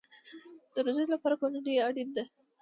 د 0.73 0.75
روزنې 0.85 1.05
لپاره 1.13 1.39
کورنۍ 1.41 1.75
اړین 1.87 2.09
ده 2.15 2.23